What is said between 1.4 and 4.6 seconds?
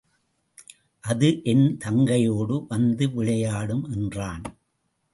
என் தங்கையோடு வந்து விளையாடும் என்றான்.